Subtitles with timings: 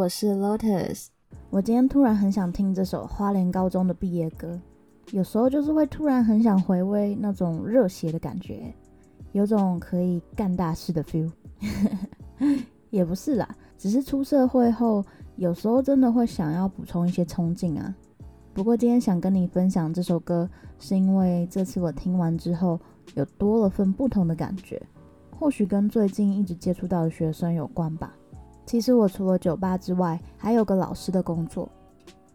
[0.00, 1.08] 我是 Lotus。
[1.50, 4.58] 我今天突然很想听这首花莲高中的毕业歌，
[5.10, 8.74] 有时候就是会突然很想回味那种热血的感觉，
[9.32, 11.30] 有种可以干大事的 feel。
[12.88, 15.04] 也不是啦，只是出社会后，
[15.36, 17.94] 有时候真的会想要补充一些冲劲啊。
[18.54, 20.48] 不过今天想跟你分享这首歌，
[20.78, 22.80] 是因为这次我听完之后，
[23.16, 24.80] 有多了份不同的感觉。
[25.38, 28.14] 或许跟最近一直接触到的学生有关吧。
[28.64, 31.68] 其实我除了酒吧之外，还有个老师的工作。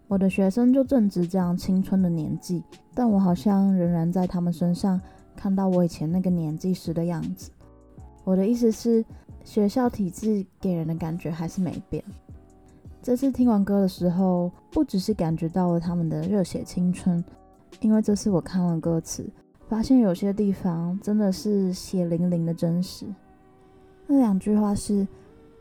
[0.08, 2.64] 我的学生就正值这样青春的年纪，
[2.94, 5.02] 但我好像仍然在他们身上
[5.36, 7.50] 看到我以前那个年纪时的样子。
[8.24, 9.04] 我的意思是，
[9.44, 12.04] 学校体制给人的感觉还是没变。
[13.02, 17.24] 这次听完歌的时候，不只是感觉到了他们的热血青春，
[17.80, 19.28] 因为这次我看了歌词。
[19.68, 23.08] 发现有些地方真的是血淋淋的真实。
[24.06, 25.08] 那两句话是：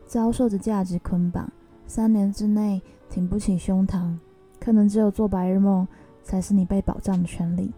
[0.07, 1.49] 遭受着价值捆绑，
[1.87, 4.15] 三年之内挺不起胸膛，
[4.59, 5.87] 可能只有做白日梦
[6.23, 7.71] 才是你被保障的权利。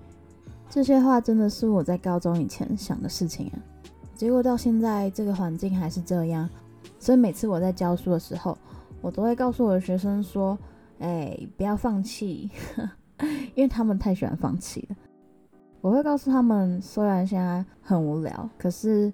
[0.70, 3.58] 这些话真的是我在高中以前想的事情啊。
[4.16, 6.50] 结果到现在这个环境还是这样，
[7.00, 8.58] 所以每次我在教书的时候，
[9.00, 10.58] 我都会告诉我的学生说
[11.00, 12.50] ：“哎，不要放弃，
[13.56, 14.96] 因为他们太喜欢放弃了。”
[15.82, 19.14] 我会告诉他们，虽然现在很无聊，可是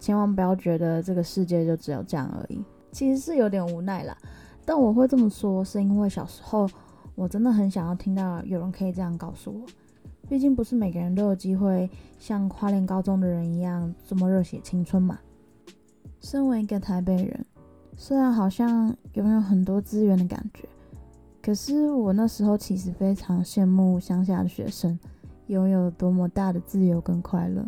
[0.00, 2.60] 千万不要觉得这个世界就只有这样而已。
[2.90, 4.16] 其实是有点无奈啦，
[4.64, 6.68] 但我会这么说，是因为小时候
[7.14, 9.64] 我真的很想要听到有人可以这样告诉我。
[10.28, 15.18] 毕竟不是每个人都有机会像花莲高中的人一样这么热血青春嘛。
[16.20, 17.46] 身为一个台北人，
[17.96, 20.68] 虽然好像拥有很多资源的感觉，
[21.42, 24.98] 可是我那时候其实非常羡慕乡下的学生。
[25.46, 27.66] 拥有多么大的自由跟快乐，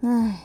[0.00, 0.40] 唉，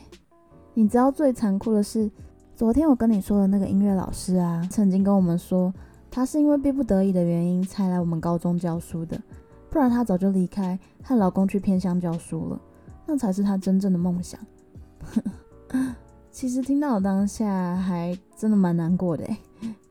[0.78, 2.12] 你知道最残酷的是，
[2.54, 5.74] 昨天我跟你说的那个音乐老师啊，曾经跟我们说，
[6.12, 9.18] 他是因为逼不得已的原因才来我们高中教书的，
[9.70, 12.62] 不然他早就离开和老公去偏乡教书了，
[13.06, 14.38] 那才是他真正的梦想。
[16.30, 19.26] 其实听到当下还真的蛮难过的，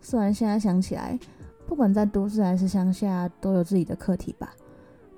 [0.03, 1.19] 虽然现在想起来，
[1.67, 4.55] 不管在都市还是乡下，都有自己的课题吧。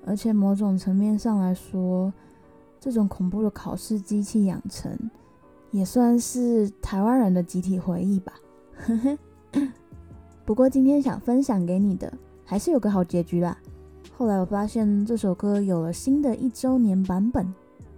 [0.05, 2.13] 而且某种层面上来说，
[2.79, 4.97] 这种恐怖的考试机器养成，
[5.77, 8.33] 也算是台湾人的集体回忆吧。
[10.43, 12.11] 不过今天想分享给你的，
[12.43, 13.55] 还是有个好结局啦。
[14.15, 17.53] 后来我发现这首歌有了新的一周年版本，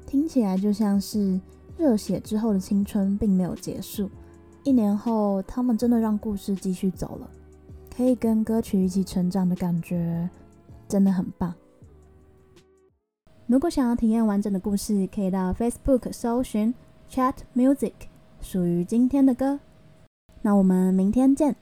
[0.05, 1.39] 听起来就像是
[1.77, 4.09] 热血之后的青春并没有结束。
[4.63, 7.29] 一年后，他们真的让故事继续走了，
[7.95, 10.29] 可以跟歌曲一起成长的感觉，
[10.85, 11.53] 真的很棒。
[13.47, 16.73] 如果想要体验完整的故事，可以到 Facebook 搜寻
[17.09, 17.93] Chat Music，
[18.39, 19.59] 属于今天的歌。
[20.43, 21.55] 那我们明天见。